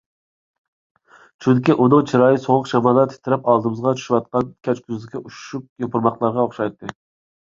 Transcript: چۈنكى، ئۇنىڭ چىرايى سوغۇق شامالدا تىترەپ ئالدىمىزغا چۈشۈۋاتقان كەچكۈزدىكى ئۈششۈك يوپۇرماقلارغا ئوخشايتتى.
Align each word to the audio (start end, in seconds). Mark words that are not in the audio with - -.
چۈنكى، 1.45 1.73
ئۇنىڭ 1.83 2.07
چىرايى 2.11 2.39
سوغۇق 2.45 2.69
شامالدا 2.71 3.03
تىترەپ 3.11 3.49
ئالدىمىزغا 3.53 3.93
چۈشۈۋاتقان 3.99 4.49
كەچكۈزدىكى 4.69 5.21
ئۈششۈك 5.21 5.67
يوپۇرماقلارغا 5.85 6.47
ئوخشايتتى. 6.47 6.91